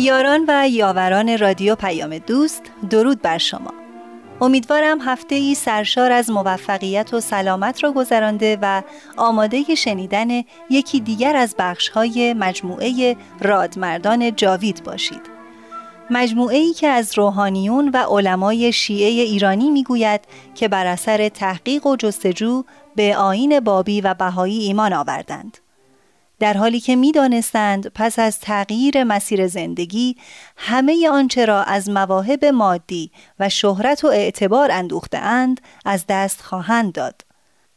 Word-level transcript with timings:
یاران 0.00 0.44
و 0.48 0.68
یاوران 0.68 1.38
رادیو 1.38 1.74
پیام 1.74 2.18
دوست 2.18 2.62
درود 2.90 3.22
بر 3.22 3.38
شما. 3.38 3.74
امیدوارم 4.40 5.00
هفته 5.00 5.34
ای 5.34 5.54
سرشار 5.54 6.12
از 6.12 6.30
موفقیت 6.30 7.14
و 7.14 7.20
سلامت 7.20 7.84
را 7.84 7.92
گذرانده 7.92 8.58
و 8.62 8.82
آماده 9.16 9.74
شنیدن 9.74 10.42
یکی 10.70 11.00
دیگر 11.00 11.36
از 11.36 11.54
بخش 11.58 11.88
های 11.88 12.34
مجموعه 12.34 13.16
رادمردان 13.40 14.36
جاوید 14.36 14.84
باشید. 14.84 15.22
مجموعه 16.10 16.56
ای 16.56 16.72
که 16.72 16.88
از 16.88 17.18
روحانیون 17.18 17.88
و 17.88 17.96
علمای 17.96 18.72
شیعه 18.72 19.08
ایرانی 19.08 19.70
می‌گوید 19.70 20.20
که 20.54 20.68
بر 20.68 20.86
اثر 20.86 21.28
تحقیق 21.28 21.86
و 21.86 21.96
جستجو 21.96 22.64
به 22.96 23.16
آین 23.16 23.60
بابی 23.60 24.00
و 24.00 24.14
بهایی 24.14 24.58
ایمان 24.58 24.92
آوردند. 24.92 25.58
در 26.40 26.56
حالی 26.56 26.80
که 26.80 26.96
می‌دانستند 26.96 27.86
پس 27.94 28.18
از 28.18 28.38
تغییر 28.38 29.04
مسیر 29.04 29.46
زندگی 29.46 30.16
همه 30.56 31.08
آنچه 31.08 31.44
را 31.44 31.62
از 31.62 31.90
مواهب 31.90 32.44
مادی 32.44 33.10
و 33.40 33.48
شهرت 33.48 34.04
و 34.04 34.06
اعتبار 34.06 34.70
اندوخته 34.70 35.18
اند 35.18 35.60
از 35.84 36.04
دست 36.08 36.40
خواهند 36.42 36.92
داد. 36.92 37.20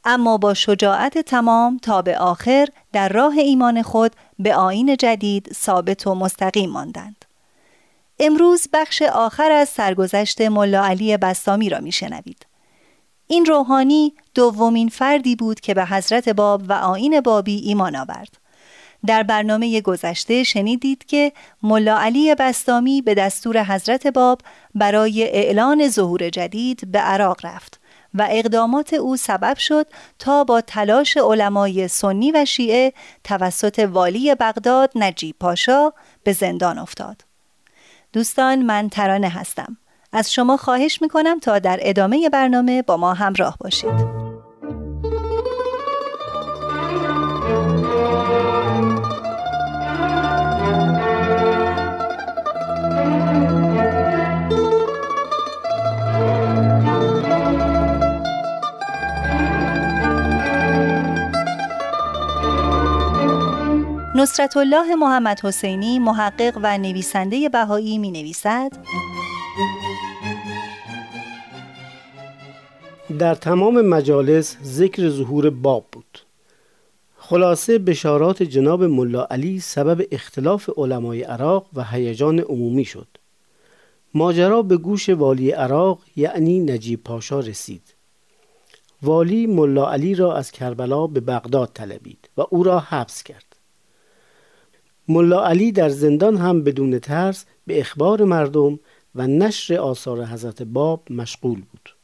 اما 0.05 0.38
با 0.38 0.53
شجاعت 0.53 1.17
تمام 1.17 1.78
تا 1.78 2.02
به 2.02 2.17
آخر 2.17 2.67
در 2.94 3.09
راه 3.09 3.38
ایمان 3.38 3.81
خود 3.81 4.11
به 4.39 4.55
آین 4.55 4.98
جدید 4.98 5.52
ثابت 5.53 6.08
و 6.08 6.16
مستقیم 6.16 6.70
ماندند. 6.70 7.26
امروز 8.20 8.67
بخش 8.73 9.02
آخر 9.02 9.52
از 9.52 9.70
سرگذشت 9.70 10.42
ملا 10.42 10.86
علی 10.86 11.17
بستامی 11.17 11.70
را 11.70 11.80
میشنوید. 11.80 12.45
این 13.27 13.45
روحانی 13.45 14.14
دومین 14.33 14.89
فردی 14.89 15.36
بود 15.36 15.60
که 15.60 15.73
به 15.73 15.86
حضرت 15.86 16.30
باب 16.30 16.61
و 16.70 16.73
آین 16.73 17.21
بابی 17.21 17.55
ایمان 17.55 17.95
آورد. 17.95 18.42
در 19.05 19.23
برنامه 19.23 19.81
گذشته 19.81 20.43
شنیدید 20.43 21.05
که 21.05 21.31
ملا 21.64 21.97
علی 21.97 22.36
بستامی 22.36 23.02
به 23.02 23.14
دستور 23.14 23.64
حضرت 23.64 24.08
باب 24.08 24.41
برای 24.75 25.23
اعلان 25.23 25.89
ظهور 25.89 26.30
جدید 26.30 26.91
به 26.91 26.99
عراق 26.99 27.45
رفت 27.45 27.80
و 28.13 28.27
اقدامات 28.31 28.93
او 28.93 29.17
سبب 29.17 29.58
شد 29.58 29.87
تا 30.19 30.43
با 30.43 30.61
تلاش 30.61 31.17
علمای 31.17 31.87
سنی 31.87 32.31
و 32.31 32.45
شیعه 32.45 32.93
توسط 33.23 33.89
والی 33.92 34.36
بغداد 34.36 34.92
نجیب 34.95 35.36
پاشا 35.39 35.92
به 36.23 36.33
زندان 36.33 36.80
افتاد. 36.80 37.21
دوستان 38.13 38.61
من 38.61 38.89
ترانه 38.89 39.30
هستم. 39.30 39.77
از 40.11 40.33
شما 40.33 40.58
خواهش 40.58 41.02
می 41.02 41.09
کنم 41.09 41.39
تا 41.39 41.59
در 41.59 41.80
ادامه 41.81 42.30
برنامه 42.30 42.81
با 42.81 42.97
ما 42.97 43.13
همراه 43.13 43.58
باشید. 43.59 44.23
نصرت 64.23 64.58
الله 64.58 64.95
محمد 64.95 65.39
حسینی 65.44 66.00
محقق 66.00 66.60
و 66.64 66.78
نویسنده 66.78 67.50
بهایی 67.50 67.98
می 67.98 68.11
نویسد 68.11 68.72
در 73.20 73.36
تمام 73.36 73.82
مجالس 73.82 74.58
ذکر 74.64 75.10
ظهور 75.10 75.50
باب 75.50 75.86
بود. 75.92 76.20
خلاصه 77.17 77.78
بشارات 77.78 78.44
جناب 78.44 78.84
ملا 78.84 79.28
علی 79.32 79.60
سبب 79.60 80.06
اختلاف 80.11 80.70
علمای 80.78 81.23
عراق 81.23 81.66
و 81.73 81.84
هیجان 81.84 82.40
عمومی 82.40 82.86
شد. 82.86 83.08
ماجرا 84.14 84.61
به 84.61 84.78
گوش 84.78 85.10
والی 85.10 85.52
عراق 85.52 86.00
یعنی 86.16 86.60
نجیب 86.60 87.04
پاشا 87.04 87.40
رسید. 87.40 87.94
والی 89.02 89.48
ملا 89.48 89.92
علی 89.92 90.16
را 90.16 90.36
از 90.36 90.52
کربلا 90.52 91.08
به 91.08 91.20
بغداد 91.20 91.72
طلبید 91.73 92.30
و 92.38 92.44
او 92.50 92.64
را 92.64 92.80
حبس 92.80 93.23
کرد. 93.23 93.52
ملا 95.08 95.45
علی 95.45 95.71
در 95.71 95.89
زندان 95.89 96.37
هم 96.37 96.64
بدون 96.64 96.99
ترس 96.99 97.45
به 97.67 97.80
اخبار 97.80 98.23
مردم 98.23 98.80
و 99.15 99.27
نشر 99.27 99.75
آثار 99.75 100.25
حضرت 100.25 100.64
باب 100.64 101.11
مشغول 101.11 101.61
بود. 101.71 101.95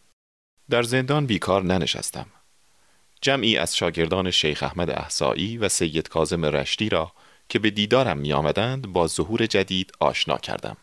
در 0.70 0.84
زندان 0.84 1.26
بیکار 1.26 1.64
ننشستم. 1.64 2.26
جمعی 3.22 3.58
از 3.58 3.78
شاگردان 3.78 4.32
شیخ 4.32 4.64
احمد 4.64 4.90
احسایی 4.90 5.58
و 5.58 5.70
سید 5.70 6.10
کازم 6.10 6.46
رشتی 6.46 6.90
را 6.90 7.12
که 7.50 7.60
به 7.60 7.70
دیدارم 7.70 8.18
می 8.18 8.34
آمدند 8.34 8.88
با 8.88 9.08
ظهور 9.08 9.46
جدید 9.46 9.92
آشنا 10.00 10.38
کردم. 10.38 10.78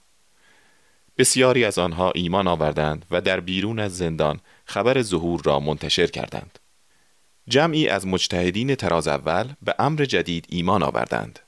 بسیاری 1.19 1.65
از 1.65 1.79
آنها 1.79 2.11
ایمان 2.11 2.47
آوردند 2.47 3.07
و 3.11 3.21
در 3.21 3.41
بیرون 3.41 3.79
از 3.79 3.97
زندان 3.97 4.41
خبر 4.65 5.03
ظهور 5.03 5.43
را 5.45 5.61
منتشر 5.61 6.07
کردند. 6.07 6.59
جمعی 7.49 7.89
از 7.89 8.07
مجتهدین 8.07 8.75
تراز 8.75 9.09
اول 9.09 9.53
به 9.63 9.75
امر 9.79 10.05
جدید 10.05 10.47
ایمان 10.49 10.83
آوردند. 10.83 11.39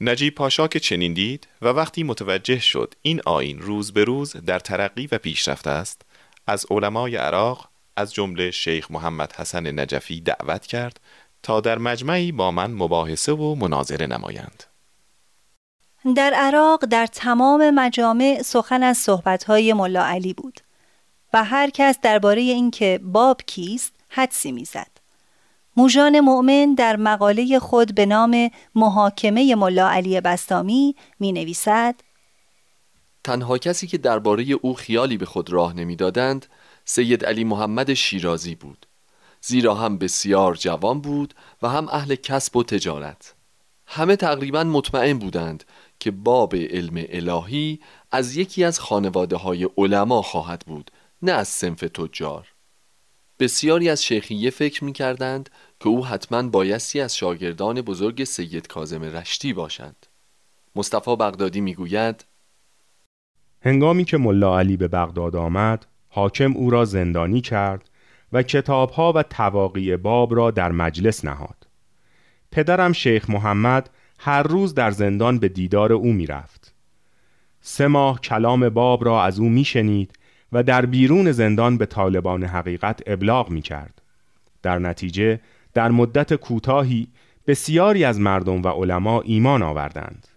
نجیب 0.00 0.34
پاشا 0.34 0.68
که 0.68 0.80
چنین 0.80 1.14
دید 1.14 1.48
و 1.62 1.68
وقتی 1.68 2.02
متوجه 2.02 2.58
شد 2.58 2.94
این 3.02 3.20
آین 3.26 3.58
روز 3.58 3.92
به 3.92 4.04
روز 4.04 4.36
در 4.36 4.58
ترقی 4.58 5.08
و 5.12 5.18
پیشرفته 5.18 5.70
است 5.70 6.02
از 6.46 6.66
علمای 6.70 7.16
عراق 7.16 7.68
از 7.96 8.14
جمله 8.14 8.50
شیخ 8.50 8.90
محمد 8.90 9.32
حسن 9.32 9.80
نجفی 9.80 10.20
دعوت 10.20 10.66
کرد 10.66 11.00
تا 11.42 11.60
در 11.60 11.78
مجمعی 11.78 12.32
با 12.32 12.50
من 12.50 12.70
مباحثه 12.70 13.32
و 13.32 13.54
مناظره 13.54 14.06
نمایند. 14.06 14.64
در 16.16 16.32
عراق 16.36 16.84
در 16.84 17.06
تمام 17.06 17.70
مجامع 17.70 18.42
سخن 18.44 18.82
از 18.82 18.98
صحبتهای 18.98 19.72
ملا 19.72 20.04
علی 20.04 20.34
بود 20.34 20.60
و 21.32 21.44
هر 21.44 21.70
کس 21.70 21.98
درباره 22.02 22.40
اینکه 22.40 23.00
باب 23.02 23.42
کیست 23.46 23.94
حدسی 24.08 24.52
می‌زد. 24.52 24.95
موژان 25.76 26.20
مؤمن 26.20 26.74
در 26.74 26.96
مقاله 26.96 27.58
خود 27.58 27.94
به 27.94 28.06
نام 28.06 28.50
محاکمه 28.74 29.54
ملا 29.54 29.88
علی 29.88 30.20
بستامی 30.20 30.96
می 31.20 31.32
نویسد 31.32 31.94
تنها 33.24 33.58
کسی 33.58 33.86
که 33.86 33.98
درباره 33.98 34.44
او 34.44 34.74
خیالی 34.74 35.16
به 35.16 35.26
خود 35.26 35.50
راه 35.50 35.72
نمی‌دادند 35.72 36.46
سید 36.84 37.24
علی 37.24 37.44
محمد 37.44 37.94
شیرازی 37.94 38.54
بود. 38.54 38.86
زیرا 39.40 39.74
هم 39.74 39.98
بسیار 39.98 40.54
جوان 40.54 41.00
بود 41.00 41.34
و 41.62 41.68
هم 41.68 41.88
اهل 41.88 42.14
کسب 42.14 42.56
و 42.56 42.62
تجارت. 42.62 43.34
همه 43.86 44.16
تقریبا 44.16 44.64
مطمئن 44.64 45.18
بودند 45.18 45.64
که 46.00 46.10
باب 46.10 46.54
علم 46.54 47.04
الهی 47.08 47.80
از 48.10 48.36
یکی 48.36 48.64
از 48.64 48.80
خانواده 48.80 49.36
های 49.36 49.68
علما 49.76 50.22
خواهد 50.22 50.64
بود 50.66 50.90
نه 51.22 51.32
از 51.32 51.48
سنف 51.48 51.80
تجار. 51.80 52.48
بسیاری 53.38 53.88
از 53.88 54.04
شیخیه 54.04 54.50
فکر 54.50 54.84
می 54.84 54.92
کردند 54.92 55.50
که 55.80 55.88
او 55.88 56.06
حتما 56.06 56.42
بایستی 56.42 57.00
از 57.00 57.16
شاگردان 57.16 57.80
بزرگ 57.80 58.24
سید 58.24 58.66
کازم 58.66 59.02
رشتی 59.02 59.52
باشند 59.52 60.06
مصطفی 60.76 61.16
بغدادی 61.16 61.60
می‌گوید 61.60 62.24
هنگامی 63.62 64.04
که 64.04 64.16
ملا 64.16 64.58
علی 64.58 64.76
به 64.76 64.88
بغداد 64.88 65.36
آمد 65.36 65.86
حاکم 66.08 66.52
او 66.52 66.70
را 66.70 66.84
زندانی 66.84 67.40
کرد 67.40 67.90
و 68.32 68.42
کتابها 68.42 69.12
و 69.12 69.22
تواقی 69.22 69.96
باب 69.96 70.34
را 70.34 70.50
در 70.50 70.72
مجلس 70.72 71.24
نهاد. 71.24 71.66
پدرم 72.52 72.92
شیخ 72.92 73.30
محمد 73.30 73.90
هر 74.18 74.42
روز 74.42 74.74
در 74.74 74.90
زندان 74.90 75.38
به 75.38 75.48
دیدار 75.48 75.92
او 75.92 76.12
می‌رفت. 76.12 76.74
سه 77.60 77.86
ماه 77.86 78.20
کلام 78.20 78.68
باب 78.68 79.04
را 79.04 79.24
از 79.24 79.38
او 79.38 79.48
میشنید 79.48 80.12
و 80.52 80.62
در 80.62 80.86
بیرون 80.86 81.32
زندان 81.32 81.78
به 81.78 81.86
طالبان 81.86 82.44
حقیقت 82.44 83.02
ابلاغ 83.06 83.50
می 83.50 83.62
کرد. 83.62 84.02
در 84.62 84.78
نتیجه 84.78 85.40
در 85.76 85.90
مدت 85.90 86.34
کوتاهی 86.34 87.08
بسیاری 87.46 88.04
از 88.04 88.20
مردم 88.20 88.62
و 88.62 88.68
علما 88.68 89.20
ایمان 89.20 89.62
آوردند. 89.62 90.28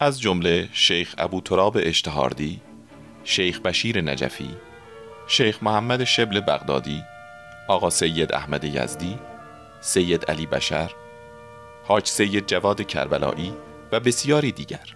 از 0.00 0.20
جمله 0.20 0.68
شیخ 0.72 1.14
ابو 1.18 1.40
تراب 1.40 1.76
اشتهاردی، 1.80 2.60
شیخ 3.24 3.60
بشیر 3.60 4.00
نجفی، 4.00 4.50
شیخ 5.26 5.62
محمد 5.62 6.04
شبل 6.04 6.40
بغدادی، 6.40 7.02
آقا 7.68 7.90
سید 7.90 8.32
احمد 8.32 8.64
یزدی، 8.64 9.18
سید 9.80 10.24
علی 10.24 10.46
بشر، 10.46 10.90
حاج 11.84 12.06
سید 12.06 12.46
جواد 12.46 12.86
کربلایی 12.86 13.52
و 13.92 14.00
بسیاری 14.00 14.52
دیگر. 14.52 14.94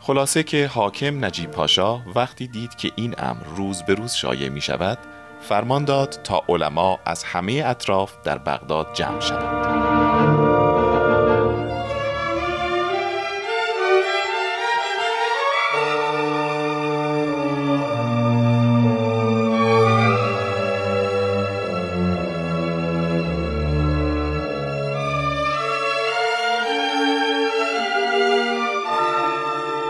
خلاصه 0.00 0.42
که 0.42 0.66
حاکم 0.66 1.24
نجیب 1.24 1.50
پاشا 1.50 2.02
وقتی 2.14 2.46
دید 2.46 2.74
که 2.74 2.92
این 2.96 3.14
امر 3.18 3.44
روز 3.56 3.82
به 3.82 3.94
روز 3.94 4.12
شایع 4.12 4.48
می 4.48 4.60
شود 4.60 4.98
فرمان 5.40 5.84
داد 5.84 6.08
تا 6.24 6.42
علما 6.48 6.98
از 7.04 7.24
همه 7.24 7.62
اطراف 7.66 8.12
در 8.24 8.38
بغداد 8.38 8.92
جمع 8.92 9.20
شوند. 9.20 9.80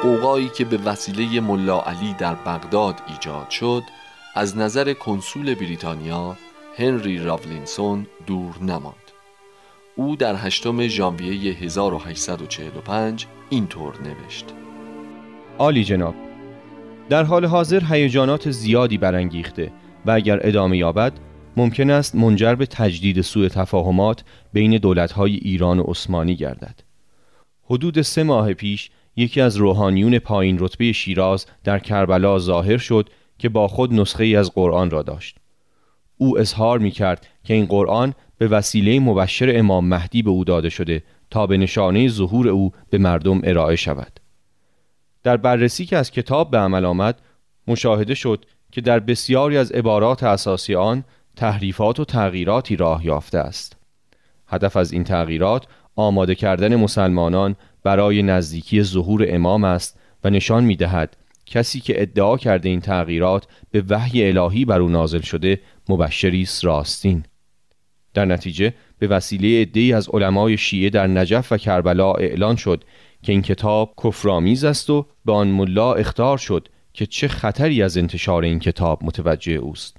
قوقایی 0.02 0.48
که 0.48 0.64
به 0.64 0.76
وسیله 0.76 1.40
ملا 1.40 1.80
علی 1.80 2.14
در 2.14 2.34
بغداد 2.34 3.02
ایجاد 3.06 3.50
شد 3.50 3.82
از 4.34 4.56
نظر 4.56 4.92
کنسول 4.92 5.54
بریتانیا 5.54 6.36
هنری 6.76 7.18
راولینسون 7.18 8.06
دور 8.26 8.58
نماند. 8.62 8.94
او 9.96 10.16
در 10.16 10.36
هشتم 10.36 10.86
ژانویه 10.86 11.54
1845 11.54 13.26
اینطور 13.50 13.94
نوشت. 14.02 14.44
عالی 15.58 15.84
جناب. 15.84 16.14
در 17.08 17.22
حال 17.22 17.44
حاضر 17.44 17.82
هیجانات 17.90 18.50
زیادی 18.50 18.98
برانگیخته 18.98 19.72
و 20.06 20.10
اگر 20.10 20.40
ادامه 20.42 20.78
یابد 20.78 21.12
ممکن 21.56 21.90
است 21.90 22.14
منجر 22.14 22.54
به 22.54 22.66
تجدید 22.66 23.20
سوء 23.20 23.48
تفاهمات 23.48 24.24
بین 24.52 24.76
دولت‌های 24.76 25.34
ایران 25.34 25.78
و 25.78 25.82
عثمانی 25.82 26.36
گردد. 26.36 26.80
حدود 27.64 28.02
سه 28.02 28.22
ماه 28.22 28.54
پیش 28.54 28.90
یکی 29.16 29.40
از 29.40 29.56
روحانیون 29.56 30.18
پایین 30.18 30.58
رتبه 30.58 30.92
شیراز 30.92 31.46
در 31.64 31.78
کربلا 31.78 32.38
ظاهر 32.38 32.78
شد 32.78 33.08
که 33.40 33.48
با 33.48 33.68
خود 33.68 33.94
نسخه 33.94 34.24
ای 34.24 34.36
از 34.36 34.50
قرآن 34.50 34.90
را 34.90 35.02
داشت. 35.02 35.36
او 36.16 36.38
اظهار 36.38 36.78
می 36.78 36.90
کرد 36.90 37.26
که 37.44 37.54
این 37.54 37.66
قرآن 37.66 38.14
به 38.38 38.48
وسیله 38.48 39.00
مبشر 39.00 39.58
امام 39.58 39.88
مهدی 39.88 40.22
به 40.22 40.30
او 40.30 40.44
داده 40.44 40.68
شده 40.68 41.02
تا 41.30 41.46
به 41.46 41.56
نشانه 41.56 42.08
ظهور 42.08 42.48
او 42.48 42.72
به 42.90 42.98
مردم 42.98 43.40
ارائه 43.44 43.76
شود. 43.76 44.20
در 45.22 45.36
بررسی 45.36 45.86
که 45.86 45.96
از 45.96 46.10
کتاب 46.10 46.50
به 46.50 46.58
عمل 46.58 46.84
آمد 46.84 47.20
مشاهده 47.66 48.14
شد 48.14 48.44
که 48.72 48.80
در 48.80 49.00
بسیاری 49.00 49.56
از 49.56 49.72
عبارات 49.72 50.22
اساسی 50.22 50.74
آن 50.74 51.04
تحریفات 51.36 52.00
و 52.00 52.04
تغییراتی 52.04 52.76
راه 52.76 53.06
یافته 53.06 53.38
است. 53.38 53.76
هدف 54.46 54.76
از 54.76 54.92
این 54.92 55.04
تغییرات 55.04 55.66
آماده 55.96 56.34
کردن 56.34 56.76
مسلمانان 56.76 57.56
برای 57.84 58.22
نزدیکی 58.22 58.82
ظهور 58.82 59.24
امام 59.28 59.64
است 59.64 59.98
و 60.24 60.30
نشان 60.30 60.64
می 60.64 60.76
دهد 60.76 61.16
کسی 61.50 61.80
که 61.80 62.02
ادعا 62.02 62.36
کرده 62.36 62.68
این 62.68 62.80
تغییرات 62.80 63.46
به 63.70 63.84
وحی 63.88 64.28
الهی 64.28 64.64
بر 64.64 64.80
او 64.80 64.88
نازل 64.88 65.20
شده 65.20 65.60
مبشری 65.88 66.42
است 66.42 66.64
راستین. 66.64 67.24
در 68.14 68.24
نتیجه 68.24 68.74
به 68.98 69.06
وسیله 69.06 69.60
عدهای 69.60 69.92
از 69.92 70.08
علمای 70.08 70.56
شیعه 70.56 70.90
در 70.90 71.06
نجف 71.06 71.52
و 71.52 71.56
کربلا 71.56 72.12
اعلان 72.12 72.56
شد 72.56 72.84
که 73.22 73.32
این 73.32 73.42
کتاب 73.42 73.94
کفرآمیز 74.04 74.64
است 74.64 74.90
و 74.90 75.06
به 75.24 75.32
آن 75.32 75.48
ملا 75.48 75.94
اختار 75.94 76.38
شد 76.38 76.68
که 76.92 77.06
چه 77.06 77.28
خطری 77.28 77.82
از 77.82 77.96
انتشار 77.96 78.42
این 78.42 78.58
کتاب 78.58 79.04
متوجه 79.04 79.52
اوست. 79.52 79.96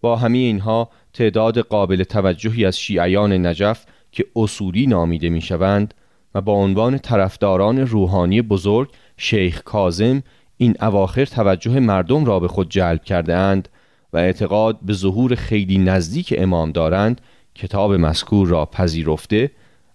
با 0.00 0.16
همه 0.16 0.38
اینها 0.38 0.90
تعداد 1.12 1.58
قابل 1.58 2.04
توجهی 2.04 2.64
از 2.64 2.78
شیعیان 2.78 3.46
نجف 3.46 3.84
که 4.12 4.24
اصولی 4.36 4.86
نامیده 4.86 5.28
می‌شوند 5.28 5.94
و 6.34 6.40
با 6.40 6.52
عنوان 6.52 6.98
طرفداران 6.98 7.78
روحانی 7.78 8.42
بزرگ 8.42 8.90
شیخ 9.16 9.62
کازم 9.62 10.22
این 10.56 10.76
اواخر 10.80 11.24
توجه 11.24 11.80
مردم 11.80 12.24
را 12.24 12.40
به 12.40 12.48
خود 12.48 12.70
جلب 12.70 13.04
کرده 13.04 13.36
اند 13.36 13.68
و 14.12 14.16
اعتقاد 14.16 14.78
به 14.82 14.92
ظهور 14.92 15.34
خیلی 15.34 15.78
نزدیک 15.78 16.34
امام 16.38 16.72
دارند 16.72 17.20
کتاب 17.54 17.92
مذکور 17.92 18.48
را 18.48 18.66
پذیرفته 18.66 19.50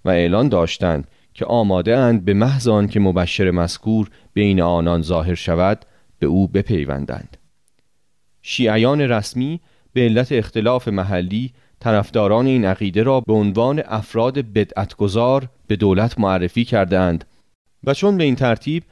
و 0.06 0.10
اعلان 0.10 0.50
داشتند 0.50 1.08
که 1.34 1.46
آماده 1.46 1.98
اند 1.98 2.26
به 2.26 2.34
محض 2.34 2.70
که 2.90 3.00
مبشر 3.00 3.52
مذکور 3.52 4.10
بین 4.34 4.62
آنان 4.62 5.02
ظاهر 5.02 5.36
شود 5.36 5.86
به 6.20 6.28
او 6.28 6.48
بپیوندند. 6.48 7.38
شیعیان 8.42 9.02
رسمی 9.02 9.60
به 9.94 10.02
علت 10.02 10.32
اختلاف 10.32 10.88
محلی 10.88 11.54
طرفداران 11.80 12.46
این 12.46 12.66
عقیده 12.66 13.04
را 13.04 13.22
به 13.22 13.34
عنوان 13.34 13.82
افراد 13.86 14.38
بدعتگذار 14.38 15.50
به 15.68 15.76
دولت 15.76 16.20
معرفی 16.20 16.66
کرده 16.66 17.00
اند 17.00 17.26
و 17.84 17.94
چون 17.94 18.18
به 18.18 18.24
این 18.24 18.36
ترتیب 18.36 18.84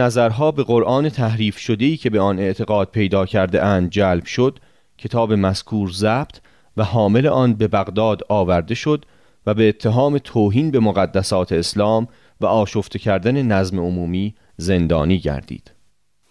نظرها 0.00 0.50
به 0.50 0.64
قرآن 0.64 1.08
تحریف 1.08 1.58
شدهی 1.58 1.96
که 1.96 2.10
به 2.10 2.20
آن 2.20 2.38
اعتقاد 2.38 2.90
پیدا 2.90 3.26
کرده 3.26 3.64
اند 3.64 3.90
جلب 3.90 4.24
شد 4.24 4.58
کتاب 4.98 5.32
مذکور 5.32 5.90
ضبط 5.92 6.36
و 6.76 6.84
حامل 6.84 7.26
آن 7.26 7.54
به 7.54 7.68
بغداد 7.68 8.22
آورده 8.28 8.74
شد 8.74 9.04
و 9.46 9.54
به 9.54 9.68
اتهام 9.68 10.18
توهین 10.18 10.70
به 10.70 10.80
مقدسات 10.80 11.52
اسلام 11.52 12.08
و 12.40 12.46
آشفته 12.46 12.98
کردن 12.98 13.42
نظم 13.42 13.78
عمومی 13.78 14.34
زندانی 14.56 15.18
گردید 15.18 15.72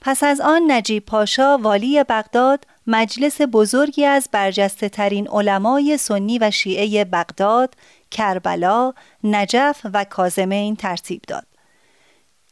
پس 0.01 0.24
از 0.24 0.41
آن 0.41 0.62
نجیب 0.72 1.05
پاشا 1.05 1.57
والی 1.57 2.03
بغداد 2.03 2.65
مجلس 2.88 3.41
بزرگی 3.53 4.05
از 4.05 4.29
برجسته 4.31 4.89
ترین 4.89 5.27
علمای 5.27 5.98
سنی 5.98 6.39
و 6.39 6.51
شیعه 6.51 7.05
بغداد، 7.05 7.74
کربلا، 8.12 8.93
نجف 9.24 9.81
و 9.93 10.03
کازمین 10.03 10.75
ترتیب 10.75 11.22
داد. 11.27 11.54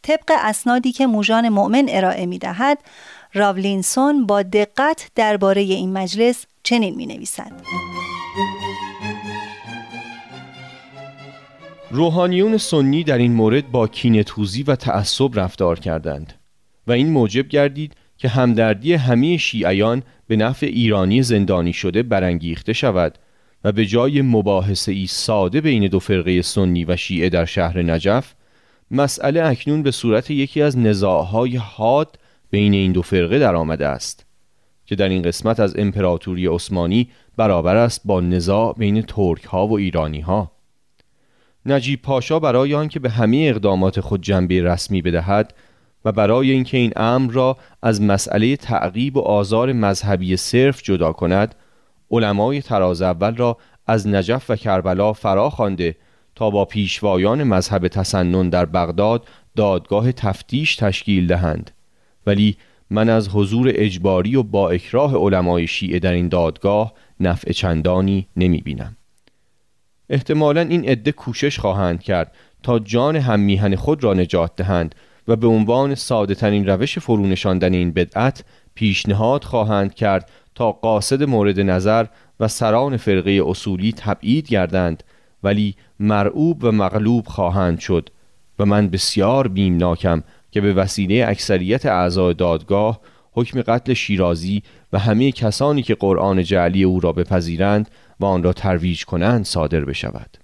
طبق 0.03 0.31
اسنادی 0.39 0.91
که 0.91 1.07
موژان 1.07 1.49
مؤمن 1.49 1.85
ارائه 1.89 2.25
می 2.25 2.37
دهد، 2.37 2.77
راولینسون 3.33 4.25
با 4.25 4.43
دقت 4.43 5.11
درباره 5.15 5.61
این 5.61 5.93
مجلس 5.93 6.45
چنین 6.63 6.95
می 6.95 7.05
نویسد. 7.05 7.51
روحانیون 11.91 12.57
سنی 12.57 13.03
در 13.03 13.17
این 13.17 13.33
مورد 13.33 13.71
با 13.71 13.87
کینتوزی 13.87 14.63
و 14.63 14.75
تعصب 14.75 15.39
رفتار 15.39 15.79
کردند 15.79 16.33
و 16.87 16.91
این 16.91 17.09
موجب 17.09 17.47
گردید 17.47 17.93
که 18.17 18.27
همدردی 18.27 18.93
همه 18.93 19.37
شیعیان 19.37 20.03
به 20.27 20.35
نفع 20.35 20.65
ایرانی 20.65 21.23
زندانی 21.23 21.73
شده 21.73 22.03
برانگیخته 22.03 22.73
شود 22.73 23.17
و 23.63 23.71
به 23.71 23.85
جای 23.85 24.21
مباحثه 24.21 24.91
ای 24.91 25.07
ساده 25.07 25.61
بین 25.61 25.87
دو 25.87 25.99
فرقه 25.99 26.41
سنی 26.41 26.85
و 26.85 26.95
شیعه 26.95 27.29
در 27.29 27.45
شهر 27.45 27.81
نجف 27.81 28.33
مسئله 28.93 29.45
اکنون 29.45 29.83
به 29.83 29.91
صورت 29.91 30.31
یکی 30.31 30.61
از 30.61 30.77
نزاعهای 30.77 31.55
حاد 31.57 32.19
بین 32.51 32.73
این 32.73 32.91
دو 32.91 33.01
فرقه 33.01 33.39
در 33.39 33.55
آمده 33.55 33.87
است 33.87 34.25
که 34.85 34.95
در 34.95 35.09
این 35.09 35.21
قسمت 35.21 35.59
از 35.59 35.77
امپراتوری 35.77 36.47
عثمانی 36.47 37.09
برابر 37.37 37.75
است 37.75 38.01
با 38.05 38.21
نزاع 38.21 38.75
بین 38.77 39.01
ترک 39.01 39.43
ها 39.43 39.67
و 39.67 39.77
ایرانی 39.77 40.21
ها 40.21 40.51
نجیب 41.65 42.01
پاشا 42.01 42.39
برای 42.39 42.75
آنکه 42.75 42.99
به 42.99 43.09
همه 43.09 43.45
اقدامات 43.49 43.99
خود 43.99 44.21
جنبه 44.21 44.63
رسمی 44.63 45.01
بدهد 45.01 45.53
و 46.05 46.11
برای 46.11 46.51
اینکه 46.51 46.77
این 46.77 46.93
امر 46.95 47.31
را 47.31 47.57
از 47.81 48.01
مسئله 48.01 48.55
تعقیب 48.55 49.17
و 49.17 49.21
آزار 49.21 49.73
مذهبی 49.73 50.37
صرف 50.37 50.81
جدا 50.83 51.13
کند 51.13 51.55
علمای 52.11 52.61
تراز 52.61 53.01
اول 53.01 53.35
را 53.35 53.57
از 53.87 54.07
نجف 54.07 54.49
و 54.49 54.55
کربلا 54.55 55.13
فرا 55.13 55.49
خوانده 55.49 55.95
تا 56.35 56.49
با 56.49 56.65
پیشوایان 56.65 57.43
مذهب 57.43 57.87
تسنن 57.87 58.49
در 58.49 58.65
بغداد 58.65 59.27
دادگاه 59.55 60.11
تفتیش 60.11 60.75
تشکیل 60.75 61.27
دهند 61.27 61.71
ولی 62.27 62.57
من 62.89 63.09
از 63.09 63.29
حضور 63.29 63.71
اجباری 63.75 64.35
و 64.35 64.43
با 64.43 64.69
اکراه 64.69 65.15
علمای 65.15 65.67
شیعه 65.67 65.99
در 65.99 66.13
این 66.13 66.27
دادگاه 66.27 66.93
نفع 67.19 67.51
چندانی 67.51 68.27
نمی 68.37 68.61
بینم. 68.61 68.97
احتمالا 70.09 70.61
این 70.61 70.89
عده 70.89 71.11
کوشش 71.11 71.59
خواهند 71.59 72.03
کرد 72.03 72.31
تا 72.63 72.79
جان 72.79 73.15
هم 73.15 73.39
میهن 73.39 73.75
خود 73.75 74.03
را 74.03 74.13
نجات 74.13 74.55
دهند 74.55 74.95
و 75.27 75.35
به 75.35 75.47
عنوان 75.47 75.95
ساده 75.95 76.35
ترین 76.35 76.67
روش 76.67 76.99
فرونشاندن 76.99 77.73
این 77.73 77.91
بدعت 77.91 78.43
پیشنهاد 78.75 79.43
خواهند 79.43 79.93
کرد 79.93 80.29
تا 80.55 80.71
قاصد 80.71 81.23
مورد 81.23 81.59
نظر 81.59 82.05
و 82.39 82.47
سران 82.47 82.97
فرقه 82.97 83.41
اصولی 83.45 83.91
تبعید 83.91 84.47
گردند 84.47 85.03
ولی 85.43 85.75
مرعوب 85.99 86.63
و 86.63 86.71
مغلوب 86.71 87.27
خواهند 87.27 87.79
شد 87.79 88.09
و 88.59 88.65
من 88.65 88.87
بسیار 88.87 89.47
بیمناکم 89.47 90.23
که 90.51 90.61
به 90.61 90.73
وسیله 90.73 91.25
اکثریت 91.27 91.85
اعضای 91.85 92.33
دادگاه 92.33 92.99
حکم 93.31 93.61
قتل 93.61 93.93
شیرازی 93.93 94.63
و 94.93 94.99
همه 94.99 95.31
کسانی 95.31 95.83
که 95.83 95.95
قرآن 95.95 96.43
جعلی 96.43 96.83
او 96.83 96.99
را 96.99 97.11
بپذیرند 97.11 97.89
و 98.19 98.25
آن 98.25 98.43
را 98.43 98.53
ترویج 98.53 99.05
کنند 99.05 99.45
صادر 99.45 99.85
بشود. 99.85 100.37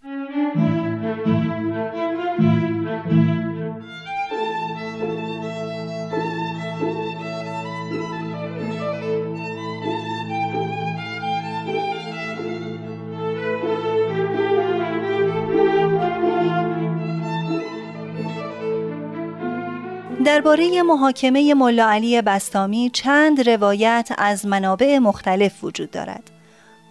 درباره 20.50 20.82
محاکمه 20.82 21.54
ملا 21.54 21.90
علی 21.90 22.22
بستامی 22.22 22.90
چند 22.94 23.50
روایت 23.50 24.10
از 24.18 24.46
منابع 24.46 24.98
مختلف 24.98 25.64
وجود 25.64 25.92
دارد. 25.92 26.32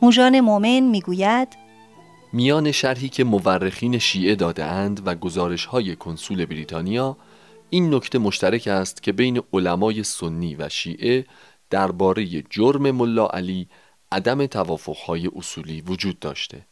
موجان 0.03 0.41
مومن 0.41 0.81
می‌گوید 0.81 1.49
میان 2.33 2.73
شرحی 2.73 3.09
که 3.09 3.25
مورخین 3.25 3.99
شیعه 3.99 4.35
داده 4.35 4.65
اند 4.65 5.03
و 5.07 5.15
گزارش 5.15 5.65
های 5.65 5.97
کنسول 5.97 6.45
بریتانیا 6.45 7.17
این 7.71 7.95
نکته 7.95 8.19
مشترک 8.19 8.69
است 8.69 9.03
که 9.03 9.13
بین 9.13 9.43
علمای 9.53 10.03
سنی 10.03 10.55
و 10.55 10.69
شیعه 10.69 11.27
درباره 11.71 12.43
جرم 12.51 12.91
ملا 12.91 13.27
علی 13.27 13.69
عدم 14.13 14.47
توافقهای 14.47 15.31
اصولی 15.37 15.81
وجود 15.81 16.19
داشته 16.19 16.67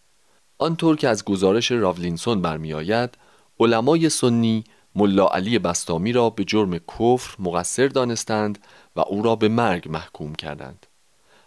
آنطور 0.59 0.97
که 0.97 1.09
از 1.09 1.25
گزارش 1.25 1.71
راولینسون 1.71 2.43
برمیآید 2.43 3.11
علمای 3.61 4.09
سنی 4.09 4.65
ملا 4.97 5.27
علی 5.27 5.59
بستامی 5.59 6.13
را 6.13 6.31
به 6.31 6.45
جرم 6.45 6.79
کفر 6.79 7.37
مقصر 7.39 7.87
دانستند 7.87 8.59
و 8.97 9.01
او 9.01 9.23
را 9.23 9.37
به 9.37 9.49
مرگ 9.49 9.89
محکوم 9.89 10.35
کردند. 10.35 10.87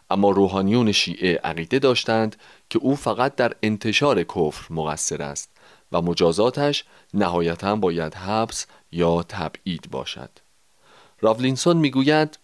اما 0.10 0.29
روحانیون 0.29 0.91
شیعه 0.91 1.39
عقیده 1.44 1.79
داشتند 1.79 2.36
که 2.70 2.79
او 2.79 2.96
فقط 2.96 3.36
در 3.36 3.53
انتشار 3.63 4.24
کفر 4.24 4.74
مقصر 4.74 5.22
است 5.22 5.50
و 5.91 6.01
مجازاتش 6.01 6.84
نهایتا 7.13 7.75
باید 7.75 8.13
حبس 8.13 8.65
یا 8.91 9.24
تبعید 9.24 9.88
باشد. 9.91 10.29
راولینسون 11.22 11.77
می‌گوید 11.77 12.39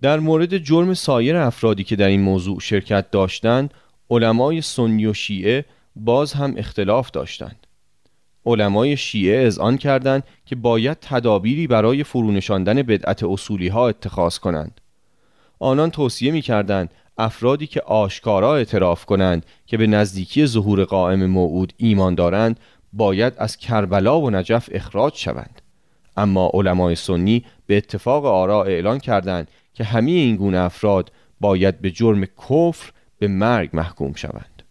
در 0.00 0.18
مورد 0.18 0.58
جرم 0.58 0.94
سایر 0.94 1.36
افرادی 1.36 1.84
که 1.84 1.96
در 1.96 2.08
این 2.08 2.20
موضوع 2.20 2.60
شرکت 2.60 3.10
داشتند 3.10 3.74
علمای 4.10 4.60
سنی 4.60 5.06
و 5.06 5.12
شیعه 5.12 5.64
باز 5.96 6.32
هم 6.32 6.54
اختلاف 6.56 7.10
داشتند. 7.10 7.63
علمای 8.46 8.96
شیعه 8.96 9.50
آن 9.60 9.78
کردند 9.78 10.24
که 10.46 10.56
باید 10.56 10.96
تدابیری 11.00 11.66
برای 11.66 12.04
فرونشاندن 12.04 12.82
بدعت 12.82 13.22
اصولی 13.22 13.68
ها 13.68 13.88
اتخاذ 13.88 14.38
کنند. 14.38 14.80
آنان 15.58 15.90
توصیه 15.90 16.32
می 16.32 16.42
کردند 16.42 16.90
افرادی 17.18 17.66
که 17.66 17.80
آشکارا 17.80 18.56
اعتراف 18.56 19.04
کنند 19.04 19.46
که 19.66 19.76
به 19.76 19.86
نزدیکی 19.86 20.46
ظهور 20.46 20.84
قائم 20.84 21.26
موعود 21.26 21.72
ایمان 21.76 22.14
دارند 22.14 22.60
باید 22.92 23.32
از 23.36 23.56
کربلا 23.56 24.20
و 24.20 24.30
نجف 24.30 24.68
اخراج 24.72 25.14
شوند. 25.16 25.62
اما 26.16 26.50
علمای 26.54 26.94
سنی 26.94 27.44
به 27.66 27.76
اتفاق 27.76 28.24
آرا 28.24 28.64
اعلان 28.64 28.98
کردند 28.98 29.48
که 29.74 29.84
همه 29.84 30.10
این 30.10 30.36
گونه 30.36 30.58
افراد 30.58 31.12
باید 31.40 31.80
به 31.80 31.90
جرم 31.90 32.24
کفر 32.24 32.92
به 33.18 33.28
مرگ 33.28 33.70
محکوم 33.72 34.12
شوند. 34.14 34.62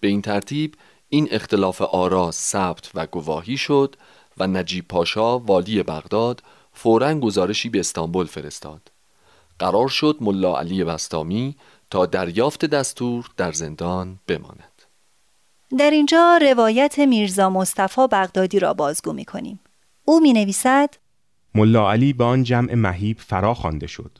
به 0.00 0.08
این 0.08 0.22
ترتیب 0.22 0.74
این 1.12 1.28
اختلاف 1.30 1.82
آرا 1.82 2.30
ثبت 2.30 2.90
و 2.94 3.06
گواهی 3.06 3.56
شد 3.56 3.96
و 4.38 4.46
نجیب 4.46 4.88
پاشا 4.88 5.38
والی 5.38 5.82
بغداد 5.82 6.42
فورا 6.72 7.14
گزارشی 7.14 7.68
به 7.68 7.80
استانبول 7.80 8.26
فرستاد. 8.26 8.92
قرار 9.58 9.88
شد 9.88 10.16
ملا 10.20 10.58
علی 10.58 10.84
بستامی 10.84 11.56
تا 11.90 12.06
دریافت 12.06 12.64
دستور 12.64 13.30
در 13.36 13.52
زندان 13.52 14.18
بماند. 14.26 14.82
در 15.78 15.90
اینجا 15.90 16.38
روایت 16.42 16.98
میرزا 16.98 17.50
مصطفی 17.50 18.06
بغدادی 18.12 18.58
را 18.58 18.74
بازگو 18.74 19.12
می 19.12 19.24
کنیم 19.24 19.60
او 20.04 20.20
می 20.20 20.32
نویسد 20.32 20.94
ملا 21.54 21.90
علی 21.90 22.12
به 22.12 22.24
آن 22.24 22.42
جمع 22.42 22.74
مهیب 22.74 23.18
فرا 23.18 23.54
خوانده 23.54 23.86
شد 23.86 24.18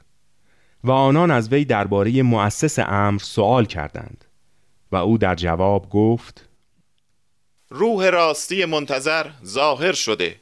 و 0.85 0.91
آنان 0.91 1.31
از 1.31 1.53
وی 1.53 1.65
درباره 1.65 2.23
مؤسس 2.23 2.79
امر 2.79 3.19
سوال 3.19 3.65
کردند 3.65 4.25
و 4.93 4.97
او 4.97 5.19
در 5.19 5.35
جواب 5.35 5.91
گفت 5.91 6.50
روح 7.71 8.09
راستی 8.11 8.65
منتظر 8.65 9.31
ظاهر 9.45 9.93
شده 9.93 10.41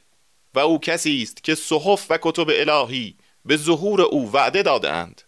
و 0.53 0.59
او 0.59 0.79
کسی 0.79 1.21
است 1.23 1.43
که 1.43 1.55
صحف 1.55 2.05
و 2.09 2.17
کتب 2.21 2.47
الهی 2.49 3.15
به 3.45 3.57
ظهور 3.57 4.01
او 4.01 4.31
وعده 4.31 4.63
دادند 4.63 5.21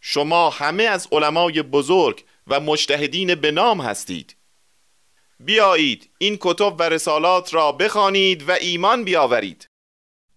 شما 0.00 0.50
همه 0.50 0.82
از 0.82 1.08
علمای 1.12 1.62
بزرگ 1.62 2.24
و 2.46 2.60
مجتهدین 2.60 3.34
به 3.34 3.50
نام 3.50 3.80
هستید 3.80 4.36
بیایید 5.40 6.10
این 6.18 6.36
کتب 6.40 6.76
و 6.78 6.82
رسالات 6.82 7.54
را 7.54 7.72
بخوانید 7.72 8.48
و 8.48 8.52
ایمان 8.52 9.04
بیاورید 9.04 9.68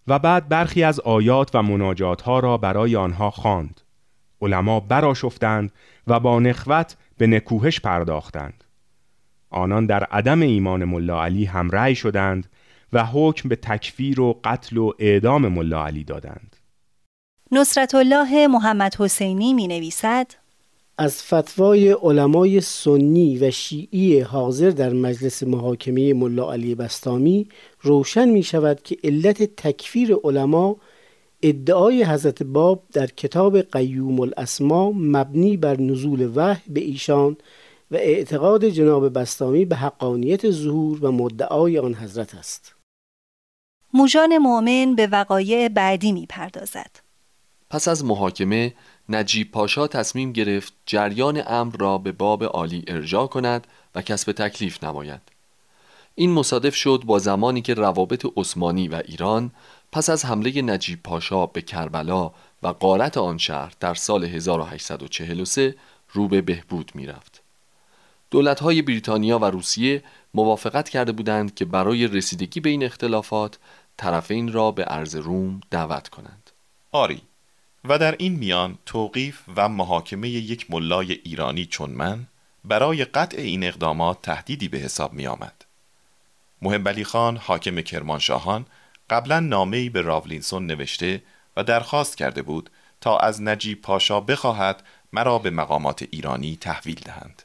و 0.08 0.18
بعد 0.18 0.48
برخی 0.48 0.82
از 0.82 1.00
آیات 1.00 1.50
و 1.54 1.62
مناجات 1.62 2.22
ها 2.22 2.40
را 2.40 2.56
برای 2.56 2.96
آنها 2.96 3.30
خواند. 3.30 3.80
علما 4.40 4.80
براشفتند 4.80 5.72
و 6.06 6.20
با 6.20 6.40
نخوت 6.40 6.96
به 7.18 7.26
نکوهش 7.26 7.80
پرداختند. 7.80 8.64
آنان 9.50 9.86
در 9.86 10.04
عدم 10.04 10.40
ایمان 10.40 10.84
ملا 10.84 11.24
علی 11.24 11.44
هم 11.44 11.70
رأی 11.70 11.94
شدند 11.94 12.46
و 12.92 13.04
حکم 13.04 13.48
به 13.48 13.56
تکفیر 13.56 14.20
و 14.20 14.40
قتل 14.44 14.76
و 14.76 14.92
اعدام 14.98 15.48
ملا 15.48 15.86
علی 15.86 16.04
دادند. 16.04 16.56
نصرت 17.52 17.94
الله 17.94 18.46
محمد 18.46 18.94
حسینی 18.98 19.54
می 19.54 19.68
نویسد 19.68 20.26
از 20.98 21.22
فتوای 21.22 21.92
علمای 21.92 22.60
سنی 22.60 23.38
و 23.38 23.50
شیعی 23.50 24.20
حاضر 24.20 24.70
در 24.70 24.92
مجلس 24.92 25.42
محاکمه 25.42 26.14
ملا 26.14 26.52
علی 26.52 26.74
بستامی 26.74 27.48
روشن 27.80 28.28
می 28.28 28.42
شود 28.42 28.82
که 28.82 28.96
علت 29.04 29.42
تکفیر 29.42 30.16
علما 30.24 30.76
ادعای 31.42 32.04
حضرت 32.04 32.42
باب 32.42 32.82
در 32.92 33.06
کتاب 33.06 33.60
قیوم 33.60 34.20
الاسما 34.20 34.92
مبنی 34.92 35.56
بر 35.56 35.80
نزول 35.80 36.32
وحی 36.34 36.62
به 36.68 36.80
ایشان 36.80 37.36
و 37.90 37.96
اعتقاد 37.96 38.64
جناب 38.64 39.18
بستامی 39.18 39.64
به 39.64 39.76
حقانیت 39.76 40.50
ظهور 40.50 41.04
و 41.04 41.12
مدعای 41.12 41.78
آن 41.78 41.94
حضرت 41.94 42.34
است. 42.34 42.74
موجان 43.94 44.38
مؤمن 44.38 44.94
به 44.94 45.06
وقایع 45.06 45.68
بعدی 45.68 46.12
می 46.12 46.26
پردازد 46.26 46.90
پس 47.70 47.88
از 47.88 48.04
محاکمه 48.04 48.74
نجیب 49.08 49.50
پاشا 49.50 49.86
تصمیم 49.86 50.32
گرفت 50.32 50.72
جریان 50.86 51.42
امر 51.46 51.76
را 51.76 51.98
به 51.98 52.12
باب 52.12 52.44
عالی 52.44 52.84
ارجاع 52.86 53.26
کند 53.26 53.66
و 53.94 54.02
کسب 54.02 54.32
تکلیف 54.32 54.84
نماید. 54.84 55.20
این 56.14 56.32
مصادف 56.32 56.74
شد 56.74 57.02
با 57.06 57.18
زمانی 57.18 57.62
که 57.62 57.74
روابط 57.74 58.26
عثمانی 58.36 58.88
و 58.88 59.02
ایران 59.04 59.50
پس 59.92 60.10
از 60.10 60.24
حمله 60.24 60.62
نجیب 60.62 61.02
پاشا 61.02 61.46
به 61.46 61.62
کربلا 61.62 62.30
و 62.62 62.68
قارت 62.68 63.18
آن 63.18 63.38
شهر 63.38 63.72
در 63.80 63.94
سال 63.94 64.24
1843 64.24 65.74
رو 66.12 66.28
به 66.28 66.40
بهبود 66.40 66.92
می 66.94 67.06
رفت. 67.06 67.37
دولت‌های 68.30 68.82
بریتانیا 68.82 69.38
و 69.38 69.44
روسیه 69.44 70.02
موافقت 70.34 70.88
کرده 70.88 71.12
بودند 71.12 71.54
که 71.54 71.64
برای 71.64 72.06
رسیدگی 72.06 72.60
به 72.60 72.70
این 72.70 72.84
اختلافات 72.84 73.58
طرفین 73.96 74.52
را 74.52 74.70
به 74.70 74.84
ارز 74.88 75.16
روم 75.16 75.60
دعوت 75.70 76.08
کنند. 76.08 76.50
آری 76.92 77.22
و 77.84 77.98
در 77.98 78.14
این 78.18 78.32
میان 78.32 78.78
توقیف 78.86 79.40
و 79.56 79.68
محاکمه 79.68 80.28
یک 80.28 80.70
ملای 80.70 81.12
ایرانی 81.12 81.66
چون 81.66 81.90
من 81.90 82.26
برای 82.64 83.04
قطع 83.04 83.40
این 83.40 83.64
اقدامات 83.64 84.22
تهدیدی 84.22 84.68
به 84.68 84.78
حساب 84.78 85.12
می 85.12 85.26
آمد. 85.26 85.64
محب 86.62 87.02
خان 87.02 87.36
حاکم 87.36 87.80
کرمانشاهان 87.80 88.66
قبلا 89.10 89.40
نامه‌ای 89.40 89.88
به 89.88 90.02
راولینسون 90.02 90.66
نوشته 90.66 91.22
و 91.56 91.64
درخواست 91.64 92.16
کرده 92.16 92.42
بود 92.42 92.70
تا 93.00 93.18
از 93.18 93.42
نجیب 93.42 93.82
پاشا 93.82 94.20
بخواهد 94.20 94.82
مرا 95.12 95.38
به 95.38 95.50
مقامات 95.50 96.04
ایرانی 96.10 96.56
تحویل 96.60 97.00
دهند. 97.04 97.42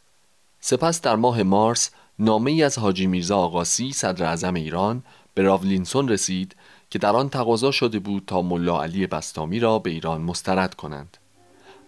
سپس 0.65 1.01
در 1.01 1.15
ماه 1.15 1.43
مارس 1.43 1.91
نامه 2.19 2.51
ای 2.51 2.63
از 2.63 2.79
حاجی 2.79 3.07
میرزا 3.07 3.37
آقاسی 3.37 3.91
صدر 3.91 4.25
اعظم 4.25 4.53
ایران 4.53 5.03
به 5.33 5.41
راولینسون 5.41 6.09
رسید 6.09 6.55
که 6.89 6.99
در 6.99 7.15
آن 7.15 7.29
تقاضا 7.29 7.71
شده 7.71 7.99
بود 7.99 8.23
تا 8.27 8.41
ملا 8.41 8.83
علی 8.83 9.07
بستامی 9.07 9.59
را 9.59 9.79
به 9.79 9.89
ایران 9.89 10.21
مسترد 10.21 10.75
کنند. 10.75 11.17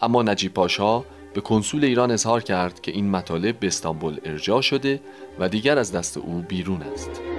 اما 0.02 0.24
نجیب 0.24 0.54
پاشا 0.54 1.04
به 1.34 1.42
کنسول 1.42 1.86
ایران 1.86 2.12
اظهار 2.12 2.44
کرد 2.44 2.82
که 2.82 2.92
این 2.92 3.10
مطالب 3.10 3.60
به 3.60 3.68
استانبول 3.68 4.20
ارجاع 4.26 4.62
شده 4.62 5.02
و 5.40 5.50
دیگر 5.50 5.80
از 5.80 5.92
دست 5.92 6.18
او 6.18 6.46
بیرون 6.48 6.82
است. 6.82 7.35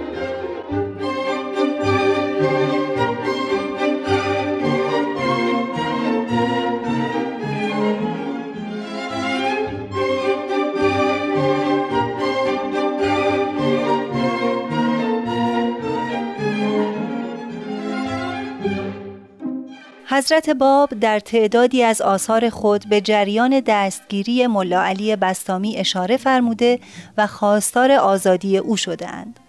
حضرت 20.17 20.49
باب 20.49 20.89
در 20.99 21.19
تعدادی 21.19 21.83
از 21.83 22.01
آثار 22.01 22.49
خود 22.49 22.89
به 22.89 23.01
جریان 23.01 23.59
دستگیری 23.59 24.47
ملا 24.47 24.81
علی 24.81 25.15
بستامی 25.15 25.77
اشاره 25.77 26.17
فرموده 26.17 26.79
و 27.17 27.27
خواستار 27.27 27.91
آزادی 27.91 28.57
او 28.57 28.77
شدهاند. 28.77 29.39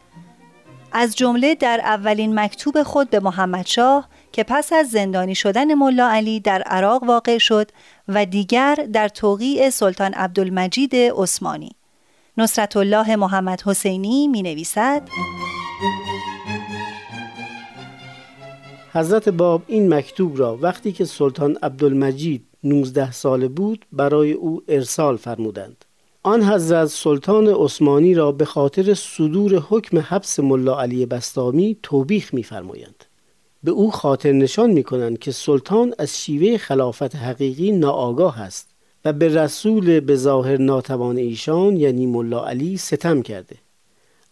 از 0.92 1.16
جمله 1.16 1.54
در 1.54 1.80
اولین 1.84 2.40
مکتوب 2.40 2.82
خود 2.82 3.10
به 3.10 3.20
محمد 3.20 3.66
شاه 3.66 4.08
که 4.32 4.44
پس 4.44 4.72
از 4.72 4.90
زندانی 4.90 5.34
شدن 5.34 5.75
ملا 5.75 6.08
علی 6.08 6.40
در 6.40 6.62
عراق 6.62 7.02
واقع 7.02 7.38
شد 7.38 7.70
و 8.08 8.25
دیگر 8.25 8.75
در 8.92 9.08
توقیع 9.08 9.70
سلطان 9.70 10.14
عبدالمجید 10.14 10.94
عثمانی 10.94 11.70
نصرت 12.37 12.76
الله 12.76 13.16
محمد 13.16 13.62
حسینی 13.62 14.28
می 14.28 14.42
نویسد 14.42 15.02
حضرت 18.92 19.28
باب 19.28 19.62
این 19.66 19.95
مکتوب 19.95 20.38
را 20.38 20.59
وقتی 20.61 20.92
که 20.92 21.04
سلطان 21.04 21.59
عبدالمجید 21.62 22.45
19 22.64 23.12
ساله 23.12 23.49
بود 23.49 23.87
برای 23.92 24.33
او 24.33 24.62
ارسال 24.68 25.16
فرمودند. 25.16 25.85
آن 26.23 26.42
حضرت 26.42 26.87
سلطان 26.87 27.47
عثمانی 27.47 28.14
را 28.14 28.33
به 28.33 28.45
خاطر 28.45 28.95
صدور 28.95 29.54
حکم 29.68 29.99
حبس 29.99 30.40
ملا 30.40 30.80
علی 30.80 31.07
بستامی 31.07 31.76
توبیخ 31.83 32.35
می‌فرمایند. 32.35 33.04
به 33.64 33.71
او 33.71 33.90
خاطر 33.90 34.33
نشان 34.33 34.71
می 34.71 34.83
کنند 34.83 35.18
که 35.18 35.33
سلطان 35.33 35.95
از 35.99 36.18
شیوه 36.18 36.57
خلافت 36.57 37.16
حقیقی 37.16 37.73
ناآگاه 37.73 38.40
است 38.40 38.68
و 39.04 39.12
به 39.12 39.28
رسول 39.28 40.00
به 40.00 40.16
ظاهر 40.16 40.57
ناتوان 40.57 41.16
ایشان 41.16 41.76
یعنی 41.76 42.07
ملا 42.07 42.47
علی 42.47 42.76
ستم 42.76 43.23
کرده. 43.23 43.57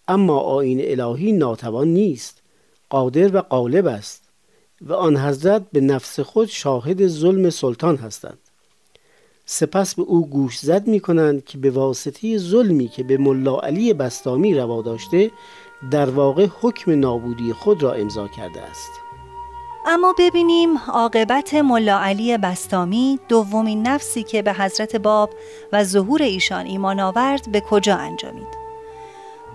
اما 0.09 0.39
آین 0.39 0.81
الهی 1.01 1.33
ناتوان 1.33 1.89
نیست. 1.89 2.43
قادر 2.91 3.37
و 3.37 3.41
غالب 3.41 3.87
است. 3.87 4.26
و 4.81 4.93
آن 4.93 5.17
حضرت 5.17 5.63
به 5.73 5.81
نفس 5.81 6.21
خود 6.21 6.49
شاهد 6.49 7.07
ظلم 7.07 7.51
سلطان 7.51 7.97
هستند. 7.97 8.39
سپس 9.47 9.95
به 9.95 10.03
او 10.03 10.27
گوش 10.27 10.59
زد 10.59 10.87
می 10.87 11.01
کنند 11.01 11.45
که 11.45 11.59
به 11.59 11.71
واسطه 11.71 12.39
ظلمی 12.39 12.89
که 12.89 13.03
به 13.03 13.19
ملا 13.19 13.59
علی 13.59 13.95
بستامی 13.95 14.55
روا 14.55 14.83
داشته 14.83 15.31
در 15.91 16.11
واقع 16.11 16.47
حکم 16.61 17.01
نابودی 17.01 17.53
خود 17.53 17.83
را 17.83 17.93
امضا 17.93 18.29
کرده 18.29 18.63
است. 18.63 18.91
اما 19.89 20.15
ببینیم 20.19 20.79
عاقبت 20.79 21.55
ملا 21.55 21.99
علی 21.99 22.39
بستامی 22.39 23.19
دومین 23.29 23.87
نفسی 23.87 24.23
که 24.23 24.43
به 24.43 24.53
حضرت 24.53 24.97
باب 24.97 25.31
و 25.73 25.85
ظهور 25.85 26.23
ایشان 26.23 26.67
ایمان 26.67 27.01
آورد 27.01 27.53
به 27.53 27.61
کجا 27.61 27.97
انجامید؟ 27.97 28.67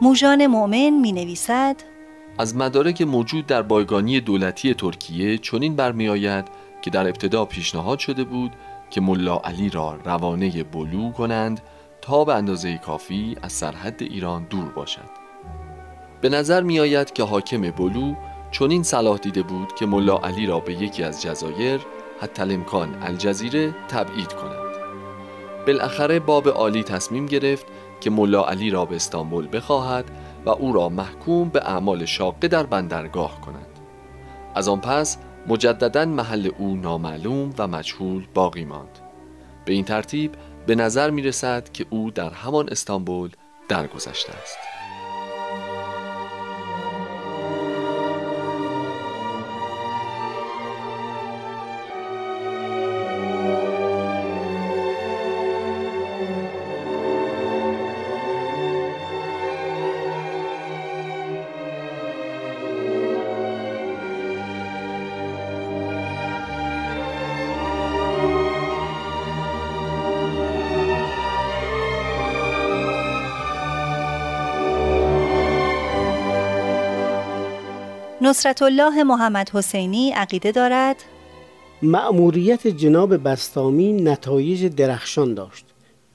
موژان 0.01 0.47
مؤمن 0.47 0.89
می 0.89 1.11
نویسد 1.11 1.75
از 2.41 2.55
مدارک 2.55 3.01
موجود 3.01 3.45
در 3.48 3.62
بایگانی 3.62 4.19
دولتی 4.19 4.74
ترکیه 4.74 5.38
چنین 5.38 5.75
برمیآید 5.75 6.45
که 6.81 6.89
در 6.89 7.07
ابتدا 7.07 7.45
پیشنهاد 7.45 8.00
شده 8.00 8.24
بود 8.24 8.51
که 8.89 9.01
ملا 9.01 9.38
علی 9.43 9.69
را 9.69 10.00
روانه 10.05 10.63
بلو 10.63 11.12
کنند 11.12 11.62
تا 12.01 12.25
به 12.25 12.36
اندازه 12.36 12.77
کافی 12.77 13.36
از 13.41 13.51
سرحد 13.51 14.03
ایران 14.03 14.48
دور 14.50 14.65
باشد. 14.65 15.10
به 16.21 16.30
نظر 16.30 16.63
می 16.63 16.80
آید 16.80 17.13
که 17.13 17.23
حاکم 17.23 17.62
بلو 17.71 18.15
چنین 18.51 18.84
صلاح 18.84 19.17
دیده 19.17 19.43
بود 19.43 19.75
که 19.75 19.86
ملا 19.86 20.17
علی 20.17 20.45
را 20.45 20.60
به 20.60 20.73
یکی 20.73 21.04
از 21.04 21.21
جزایر 21.21 21.82
حتی 22.21 22.41
الامکان 22.41 22.95
الجزیره 23.01 23.75
تبعید 23.89 24.34
کنند 24.34 24.71
بالاخره 25.67 26.19
باب 26.19 26.47
عالی 26.49 26.84
تصمیم 26.84 27.25
گرفت 27.25 27.65
که 27.99 28.10
ملا 28.10 28.43
علی 28.43 28.69
را 28.69 28.86
به 28.86 28.95
استانبول 28.95 29.47
بخواهد 29.54 30.06
و 30.45 30.49
او 30.49 30.73
را 30.73 30.89
محکوم 30.89 31.49
به 31.49 31.62
اعمال 31.69 32.06
شاقه 32.06 32.47
در 32.47 32.63
بندرگاه 32.63 33.41
کند. 33.41 33.67
از 34.56 34.67
آن 34.67 34.82
پس 34.82 35.17
مجددا 35.47 36.06
محل 36.06 36.49
او 36.58 36.75
نامعلوم 36.75 37.54
و 37.58 37.67
مجهول 37.67 38.27
باقی 38.34 38.65
ماند. 38.65 38.99
به 39.65 39.73
این 39.73 39.86
ترتیب 39.86 40.36
به 40.67 40.75
نظر 40.75 41.10
می 41.10 41.21
رسد 41.21 41.71
که 41.71 41.86
او 41.89 42.12
در 42.12 42.30
همان 42.30 42.69
استانبول 42.69 43.30
درگذشته 43.69 44.34
است. 44.41 44.70
نصرت 78.32 78.62
الله 78.62 79.04
محمد 79.04 79.50
حسینی 79.50 80.12
عقیده 80.12 80.52
دارد؟ 80.52 80.96
مأموریت 81.82 82.67
جناب 82.67 83.24
بستامی 83.24 83.94
نتایج 83.94 84.65
درخشان 84.65 85.34
داشت 85.34 85.65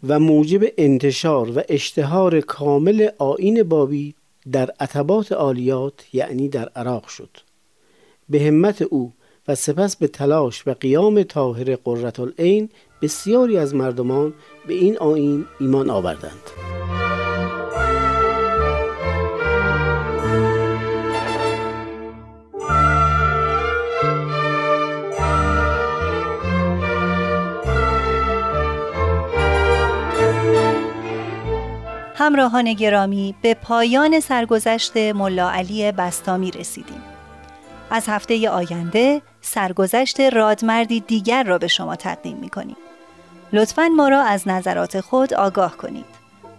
و 0.09 0.19
موجب 0.19 0.61
انتشار 0.79 1.59
و 1.59 1.63
اشتهار 1.69 2.41
کامل 2.41 3.09
آین 3.19 3.63
بابی 3.63 4.15
در 4.53 4.71
عتبات 4.81 5.33
عالیات 5.33 6.05
یعنی 6.13 6.49
در 6.49 6.69
عراق 6.69 7.07
شد. 7.07 7.31
به 8.29 8.41
همت 8.41 8.83
او 8.83 9.13
و 9.49 9.55
سپس 9.55 9.97
به 9.97 10.09
تلاش 10.09 10.67
و 10.67 10.75
قیام 10.81 11.23
طاهر 11.23 11.77
قررت 11.77 12.21
العین 12.21 12.69
بسیاری 13.03 13.57
از 13.57 13.75
مردمان 13.75 14.35
به 14.67 14.75
این 14.75 14.99
آین 14.99 15.45
ایمان 15.61 15.91
آوردند. 15.91 16.86
همراهان 32.27 32.73
گرامی 32.73 33.35
به 33.43 33.55
پایان 33.55 34.21
سرگذشت 34.21 34.97
ملا 34.97 35.51
علی 35.51 35.93
بستامی 35.93 36.51
رسیدیم. 36.51 37.03
از 37.91 38.09
هفته 38.09 38.51
آینده 38.51 39.23
سرگذشت 39.41 40.21
رادمردی 40.21 41.01
دیگر 41.01 41.43
را 41.43 41.59
به 41.59 41.69
شما 41.69 41.97
تقدیم 41.97 42.37
می 42.37 42.49
کنیم 42.49 42.77
لطفا 43.53 43.89
ما 43.89 44.09
را 44.09 44.23
از 44.23 44.49
نظرات 44.49 45.01
خود 45.01 45.35
آگاه 45.35 45.77
کنید. 45.77 46.05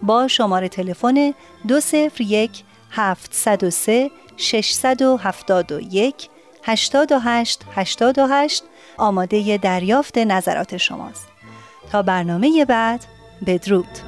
با 0.01 0.27
شماره 0.27 0.69
تلفن 0.69 1.33
201 1.67 2.63
703 2.91 4.11
671 4.37 6.29
828 6.63 7.65
828 7.75 8.63
آماده 8.97 9.57
دریافت 9.57 10.17
نظرات 10.17 10.77
شماست. 10.77 11.27
تا 11.91 12.01
برنامه 12.01 12.65
بعد 12.65 13.05
بدرود. 13.45 14.06